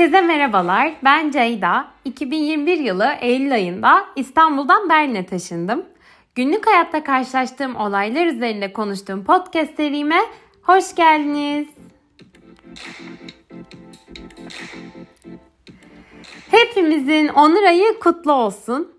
[0.00, 0.92] Herkese merhabalar.
[1.04, 1.88] Ben Ceyda.
[2.04, 5.84] 2021 yılı Eylül ayında İstanbul'dan Berlin'e taşındım.
[6.34, 10.20] Günlük hayatta karşılaştığım olaylar üzerinde konuştuğum podcast serime
[10.62, 11.68] hoş geldiniz.
[16.50, 18.92] Hepimizin onur ayı kutlu olsun.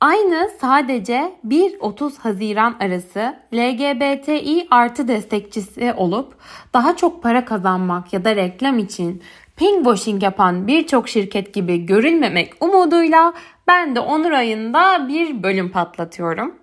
[0.00, 6.34] Aynı sadece 1-30 Haziran arası LGBTİ artı destekçisi olup
[6.74, 9.22] daha çok para kazanmak ya da reklam için
[9.56, 13.32] pinkwashing yapan birçok şirket gibi görülmemek umuduyla
[13.66, 16.54] ben de Onur ayında bir bölüm patlatıyorum.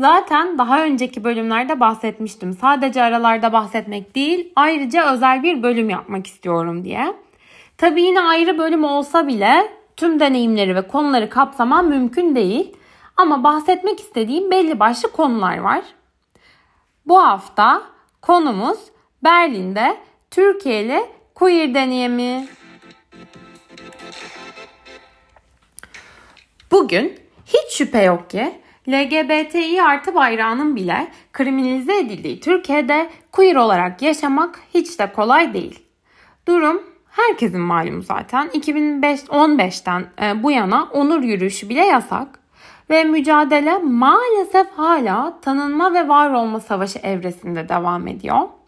[0.00, 2.52] Zaten daha önceki bölümlerde bahsetmiştim.
[2.52, 7.14] Sadece aralarda bahsetmek değil, ayrıca özel bir bölüm yapmak istiyorum diye.
[7.78, 12.76] Tabii yine ayrı bölüm olsa bile tüm deneyimleri ve konuları kapsamam mümkün değil.
[13.16, 15.82] Ama bahsetmek istediğim belli başlı konular var.
[17.06, 17.82] Bu hafta
[18.22, 18.78] konumuz
[19.24, 19.96] Berlin'de
[20.30, 21.04] Türkiye'li
[21.40, 22.46] queer deneyimi.
[26.70, 28.52] Bugün hiç şüphe yok ki
[28.88, 35.82] LGBTİ artı bayrağının bile kriminalize edildiği Türkiye'de queer olarak yaşamak hiç de kolay değil.
[36.48, 38.48] Durum herkesin malumu zaten.
[38.48, 42.28] 2015'ten e, bu yana onur yürüyüşü bile yasak
[42.90, 48.59] ve mücadele maalesef hala tanınma ve var olma savaşı evresinde devam ediyor.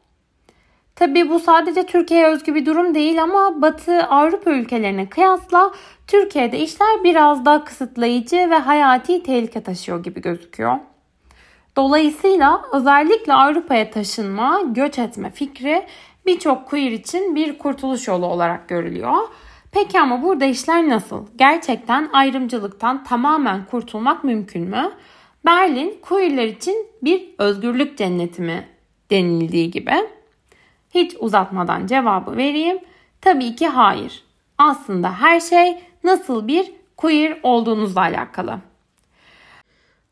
[1.03, 5.73] Tabii bu sadece Türkiye'ye özgü bir durum değil ama Batı Avrupa ülkelerine kıyasla
[6.07, 10.79] Türkiye'de işler biraz daha kısıtlayıcı ve hayati tehlike taşıyor gibi gözüküyor.
[11.77, 15.87] Dolayısıyla özellikle Avrupa'ya taşınma, göç etme fikri
[16.27, 19.17] birçok queer için bir kurtuluş yolu olarak görülüyor.
[19.73, 21.27] Peki ama burada işler nasıl?
[21.37, 24.93] Gerçekten ayrımcılıktan tamamen kurtulmak mümkün mü?
[25.45, 28.69] Berlin queerler için bir özgürlük cenneti mi
[29.11, 29.95] denildiği gibi?
[30.95, 32.79] Hiç uzatmadan cevabı vereyim.
[33.21, 34.25] Tabii ki hayır.
[34.59, 38.59] Aslında her şey nasıl bir queer olduğunuzla alakalı.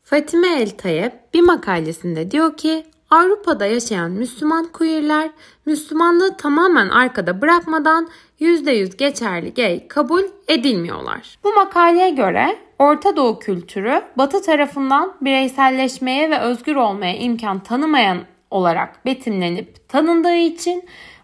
[0.03, 5.31] Fatime El Tayeb bir makalesinde diyor ki Avrupa'da yaşayan Müslüman queerler
[5.65, 8.09] Müslümanlığı tamamen arkada bırakmadan
[8.39, 11.37] %100 geçerli gay kabul edilmiyorlar.
[11.43, 18.17] Bu makaleye göre Orta Doğu kültürü Batı tarafından bireyselleşmeye ve özgür olmaya imkan tanımayan
[18.51, 20.83] olarak betimlenip tanındığı için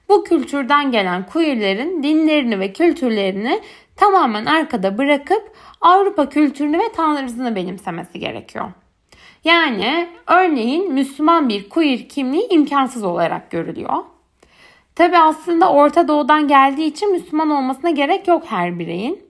[0.09, 3.61] bu kültürden gelen queerlerin dinlerini ve kültürlerini
[3.95, 5.51] tamamen arkada bırakıp
[5.81, 8.65] Avrupa kültürünü ve tarzını benimsemesi gerekiyor.
[9.43, 14.03] Yani örneğin Müslüman bir queer kimliği imkansız olarak görülüyor.
[14.95, 19.27] Tabi aslında Orta Doğu'dan geldiği için Müslüman olmasına gerek yok her bireyin.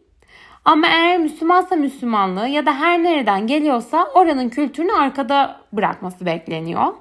[0.65, 6.93] Ama eğer Müslümansa Müslümanlığı ya da her nereden geliyorsa oranın kültürünü arkada bırakması bekleniyor.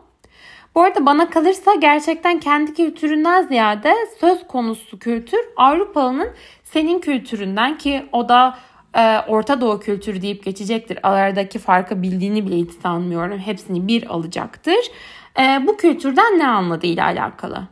[0.77, 6.29] Bu arada bana kalırsa gerçekten kendi kültüründen ziyade söz konusu kültür Avrupalı'nın
[6.65, 8.59] senin kültüründen ki o da
[8.95, 10.99] e, Orta Doğu kültürü deyip geçecektir.
[11.03, 13.39] Aradaki farkı bildiğini bile hiç sanmıyorum.
[13.39, 14.91] Hepsini bir alacaktır.
[15.39, 17.63] E, bu kültürden ne anladığıyla alakalı.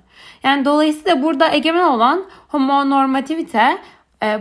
[0.43, 3.79] Yani dolayısıyla burada egemen olan homonormativite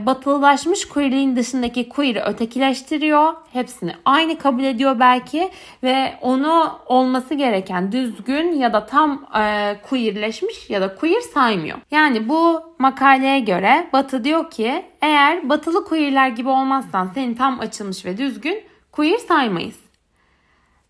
[0.06, 3.34] batılılaşmış queerliğin dışındaki queer'i ötekileştiriyor.
[3.54, 5.50] Hepsini aynı kabul ediyor belki
[5.84, 11.78] ve onu olması gereken düzgün ya da tam e, queerleşmiş ya da queer saymıyor.
[11.92, 18.06] Yani bu makaleye göre Batı diyor ki eğer batılı queerler gibi olmazsan seni tam açılmış
[18.06, 19.80] ve düzgün queer saymayız.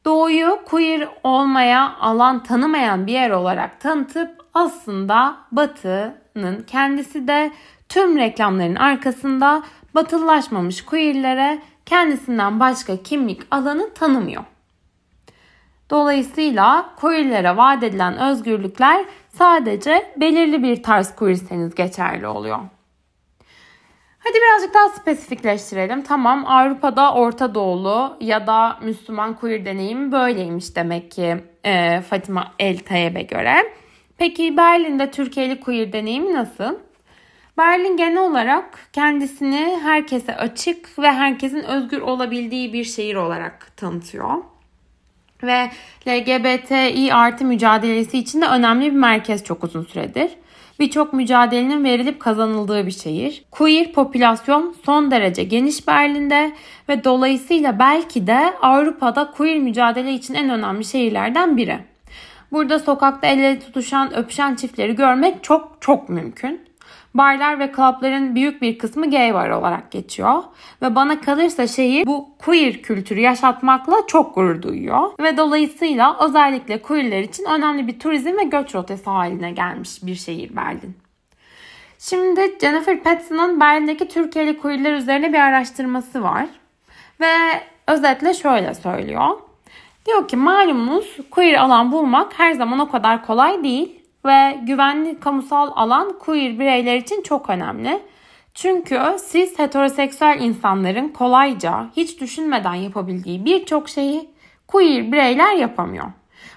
[0.06, 7.52] Doğuyu queer olmaya alan tanımayan bir yer olarak tanıtıp aslında Batı'nın kendisi de
[7.94, 9.64] tüm reklamların arkasında
[9.96, 14.44] batılılaşmamış queerlere kendisinden başka kimlik alanı tanımıyor.
[15.90, 22.60] Dolayısıyla queerlere vaat edilen özgürlükler sadece belirli bir tarz queerseniz geçerli oluyor.
[24.20, 26.04] Hadi birazcık daha spesifikleştirelim.
[26.04, 32.78] Tamam Avrupa'da Orta Doğulu ya da Müslüman queer deneyimi böyleymiş demek ki e, Fatima El
[32.78, 33.56] Tayeb'e göre.
[34.18, 36.76] Peki Berlin'de Türkiye'li queer deneyimi nasıl?
[37.58, 44.34] Berlin genel olarak kendisini herkese açık ve herkesin özgür olabildiği bir şehir olarak tanıtıyor.
[45.44, 45.70] Ve
[46.08, 50.32] LGBTİ artı mücadelesi için de önemli bir merkez çok uzun süredir.
[50.80, 53.46] Birçok mücadelenin verilip kazanıldığı bir şehir.
[53.52, 56.52] Queer popülasyon son derece geniş Berlin'de
[56.90, 61.80] ve dolayısıyla belki de Avrupa'da queer mücadele için en önemli şehirlerden biri.
[62.52, 66.73] Burada sokakta el ele tutuşan, öpüşen çiftleri görmek çok çok mümkün.
[67.14, 70.44] Barlar ve klapların büyük bir kısmı gay bar olarak geçiyor.
[70.82, 75.12] Ve bana kalırsa şehir bu queer kültürü yaşatmakla çok gurur duyuyor.
[75.20, 80.56] Ve dolayısıyla özellikle queerler için önemli bir turizm ve göç rotası haline gelmiş bir şehir
[80.56, 80.98] Berlin.
[82.00, 86.46] Şimdi Jennifer Patton'ın Berlin'deki Türkiye'li queerler üzerine bir araştırması var.
[87.22, 87.34] Ve
[87.88, 89.30] özetle şöyle söylüyor.
[90.06, 95.72] Diyor ki malumunuz queer alan bulmak her zaman o kadar kolay değil ve güvenli kamusal
[95.76, 98.02] alan queer bireyler için çok önemli.
[98.54, 104.30] Çünkü siz heteroseksüel insanların kolayca, hiç düşünmeden yapabildiği birçok şeyi
[104.68, 106.06] queer bireyler yapamıyor.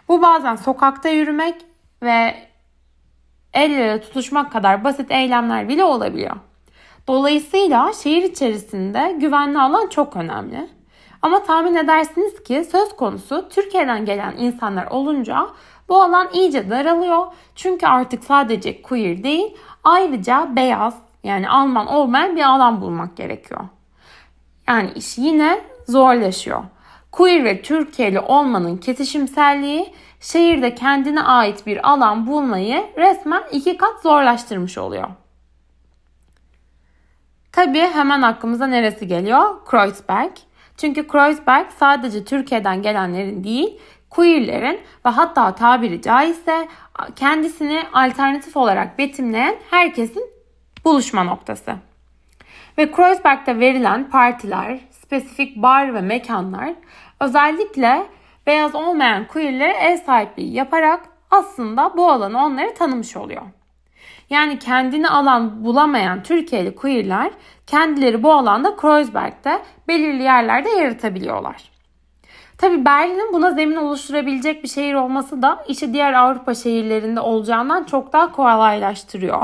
[0.08, 1.54] Bu bazen sokakta yürümek
[2.02, 2.34] ve
[3.54, 6.36] el ele tutuşmak kadar basit eylemler bile olabiliyor.
[7.08, 10.68] Dolayısıyla şehir içerisinde güvenli alan çok önemli.
[11.26, 15.46] Ama tahmin edersiniz ki söz konusu Türkiye'den gelen insanlar olunca
[15.88, 17.26] bu alan iyice daralıyor.
[17.54, 20.94] Çünkü artık sadece queer değil ayrıca beyaz
[21.24, 23.60] yani Alman olmayan bir alan bulmak gerekiyor.
[24.68, 26.64] Yani iş yine zorlaşıyor.
[27.12, 34.78] Queer ve Türkiye'li olmanın kesişimselliği şehirde kendine ait bir alan bulmayı resmen iki kat zorlaştırmış
[34.78, 35.08] oluyor.
[37.52, 39.64] Tabii hemen aklımıza neresi geliyor?
[39.64, 40.32] Kreuzberg.
[40.76, 43.78] Çünkü Kreuzberg sadece Türkiye'den gelenlerin değil,
[44.10, 46.68] queerlerin ve hatta tabiri caizse
[47.16, 50.30] kendisini alternatif olarak betimleyen herkesin
[50.84, 51.74] buluşma noktası.
[52.78, 56.74] Ve Kreuzberg'de verilen partiler, spesifik bar ve mekanlar
[57.20, 58.06] özellikle
[58.46, 61.00] beyaz olmayan queerlere ev sahipliği yaparak
[61.30, 63.42] aslında bu alanı onları tanımış oluyor.
[64.30, 67.30] Yani kendini alan bulamayan Türkiye'li queerler
[67.66, 71.70] kendileri bu alanda Kreuzberg'de belirli yerlerde yaratabiliyorlar.
[72.58, 78.12] Tabi Berlin'in buna zemin oluşturabilecek bir şehir olması da işi diğer Avrupa şehirlerinde olacağından çok
[78.12, 79.42] daha kolaylaştırıyor.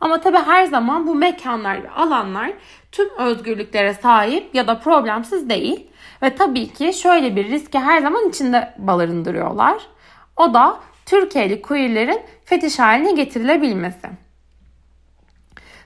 [0.00, 2.52] Ama tabi her zaman bu mekanlar ve alanlar
[2.92, 5.86] tüm özgürlüklere sahip ya da problemsiz değil.
[6.22, 9.82] Ve tabii ki şöyle bir riski her zaman içinde barındırıyorlar.
[10.36, 10.76] O da
[11.12, 14.08] Türkiye'li queerlerin fetiş haline getirilebilmesi.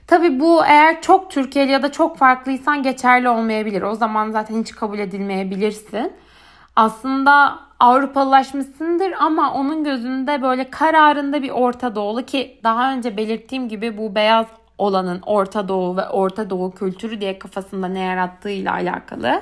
[0.07, 3.81] Tabi bu eğer çok Türkiye'li ya da çok farklıysan geçerli olmayabilir.
[3.81, 6.13] O zaman zaten hiç kabul edilmeyebilirsin.
[6.75, 13.97] Aslında Avrupalılaşmışsındır ama onun gözünde böyle kararında bir Orta Doğulu ki daha önce belirttiğim gibi
[13.97, 14.45] bu beyaz
[14.77, 19.41] olanın Orta Doğu ve Orta Doğu kültürü diye kafasında ne yarattığıyla alakalı.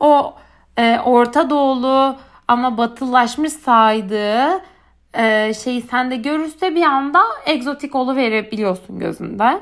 [0.00, 0.34] O
[0.78, 2.16] e, Orta Doğulu
[2.48, 4.60] ama batılaşmış saydığı
[5.14, 9.60] e, şeyi sen de görürse bir anda egzotik verebiliyorsun gözünde.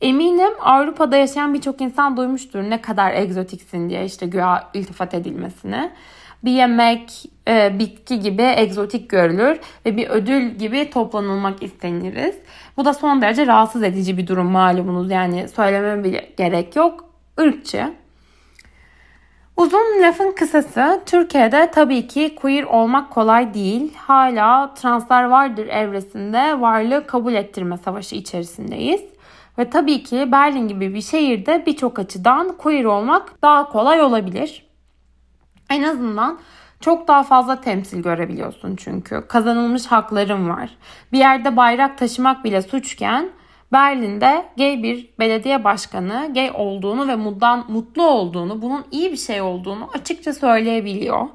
[0.00, 5.90] Eminim Avrupa'da yaşayan birçok insan duymuştur ne kadar egzotiksin diye işte güya iltifat edilmesini
[6.44, 12.36] bir yemek, e, bitki gibi egzotik görülür ve bir ödül gibi toplanılmak isteniriz.
[12.76, 15.10] Bu da son derece rahatsız edici bir durum malumunuz.
[15.10, 17.04] Yani söylememe bile gerek yok.
[17.38, 17.94] Irkçı.
[19.58, 23.94] Uzun lafın kısası Türkiye'de tabii ki queer olmak kolay değil.
[23.96, 29.00] Hala translar vardır evresinde varlığı kabul ettirme savaşı içerisindeyiz.
[29.58, 34.66] Ve tabii ki Berlin gibi bir şehirde birçok açıdan queer olmak daha kolay olabilir.
[35.70, 36.38] En azından
[36.80, 39.24] çok daha fazla temsil görebiliyorsun çünkü.
[39.28, 40.70] Kazanılmış hakların var.
[41.12, 43.30] Bir yerde bayrak taşımak bile suçken
[43.72, 49.40] Berlin'de gay bir belediye başkanı gay olduğunu ve mutdan mutlu olduğunu, bunun iyi bir şey
[49.40, 51.26] olduğunu açıkça söyleyebiliyor.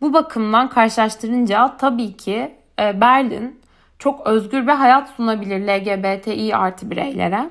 [0.00, 3.60] Bu bakımdan karşılaştırınca tabii ki e, Berlin
[3.98, 7.50] çok özgür bir hayat sunabilir LGBTİ artı bireylere.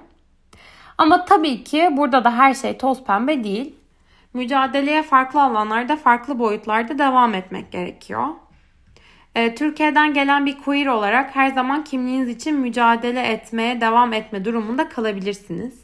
[0.98, 3.76] Ama tabii ki burada da her şey toz pembe değil
[4.34, 8.28] mücadeleye farklı alanlarda, farklı boyutlarda devam etmek gerekiyor.
[9.36, 14.90] E, Türkiye'den gelen bir queer olarak her zaman kimliğiniz için mücadele etmeye devam etme durumunda
[14.90, 15.82] kalabilirsiniz.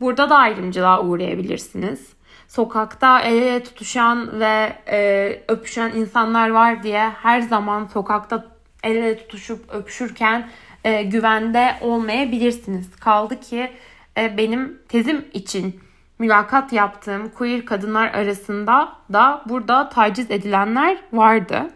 [0.00, 2.12] Burada da ayrımcılığa uğrayabilirsiniz.
[2.48, 8.44] Sokakta el ele tutuşan ve e, öpüşen insanlar var diye her zaman sokakta
[8.82, 10.48] el ele tutuşup öpüşürken
[10.84, 12.96] e, güvende olmayabilirsiniz.
[12.96, 13.72] Kaldı ki
[14.18, 15.80] e, benim tezim için
[16.18, 21.70] mülakat yaptığım queer kadınlar arasında da burada taciz edilenler vardı.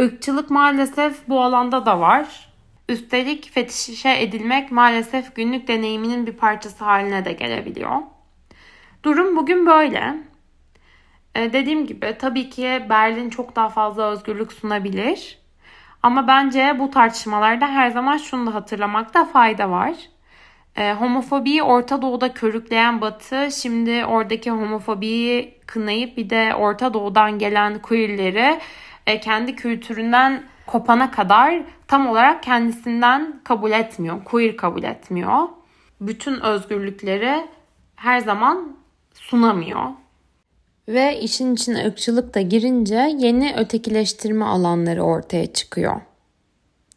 [0.00, 2.48] Irkçılık maalesef bu alanda da var.
[2.88, 7.96] Üstelik fetişe edilmek maalesef günlük deneyiminin bir parçası haline de gelebiliyor.
[9.02, 10.16] Durum bugün böyle.
[11.34, 15.38] Ee, dediğim gibi tabii ki Berlin çok daha fazla özgürlük sunabilir.
[16.02, 19.94] Ama bence bu tartışmalarda her zaman şunu da hatırlamakta fayda var.
[20.76, 27.82] E, homofobiyi Orta Doğu'da körükleyen Batı şimdi oradaki homofobiyi kınayıp bir de Orta Doğu'dan gelen
[27.82, 28.60] queerleri e,
[29.18, 34.24] kendi kültüründen kopana kadar tam olarak kendisinden kabul etmiyor.
[34.24, 35.48] Queer kabul etmiyor.
[36.00, 37.46] Bütün özgürlükleri
[37.96, 38.76] her zaman
[39.14, 39.84] sunamıyor.
[40.88, 46.00] Ve işin içine ırkçılık da girince yeni ötekileştirme alanları ortaya çıkıyor.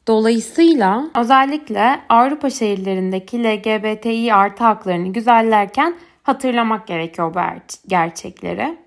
[0.08, 7.40] Dolayısıyla özellikle Avrupa şehirlerindeki LGBTİ artı haklarını güzellerken hatırlamak gerekiyor bu
[7.88, 8.83] gerçekleri.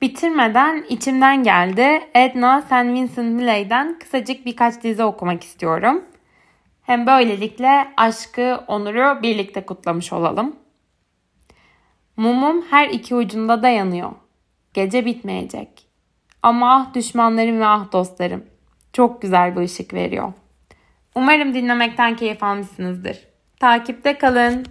[0.00, 2.00] Bitirmeden içimden geldi.
[2.14, 2.72] Edna St.
[2.72, 6.04] Vincent Milley'den kısacık birkaç dizi okumak istiyorum.
[6.82, 10.56] Hem böylelikle aşkı, onuru birlikte kutlamış olalım.
[12.16, 14.12] Mumum her iki ucunda dayanıyor.
[14.74, 15.86] Gece bitmeyecek.
[16.42, 18.44] Ama ah düşmanlarım ve ah dostlarım.
[18.92, 20.32] Çok güzel bir ışık veriyor.
[21.14, 23.18] Umarım dinlemekten keyif almışsınızdır.
[23.60, 24.66] Takipte kalın.